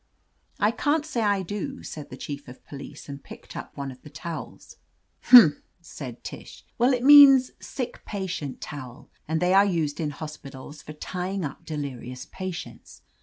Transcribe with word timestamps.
"I 0.59 0.71
can't 0.71 1.05
say 1.05 1.21
I 1.21 1.43
do," 1.43 1.83
said 1.83 2.09
the 2.09 2.17
Chief 2.17 2.47
of 2.47 2.65
Police, 2.65 3.07
and 3.07 3.23
picked 3.23 3.55
up 3.55 3.77
one 3.77 3.91
of 3.91 4.01
the 4.01 4.09
towels. 4.09 4.77
"Humph 5.25 5.57
I" 5.59 5.77
said 5.79 6.23
Tish. 6.23 6.65
"Well, 6.79 6.91
it 6.91 7.03
means 7.03 7.51
*Sick 7.59 8.03
Patient 8.03 8.59
Towel,* 8.61 9.11
and 9.27 9.39
they 9.39 9.53
are 9.53 9.63
used 9.63 9.99
in 9.99 10.09
hos 10.09 10.37
pitals 10.37 10.81
for 10.83 10.93
tying 10.93 11.45
up 11.45 11.65
delirious 11.65 12.25
patients. 12.25 13.03